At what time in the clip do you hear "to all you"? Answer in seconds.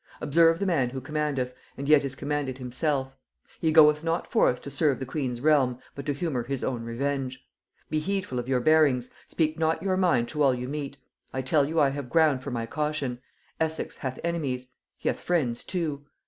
10.29-10.67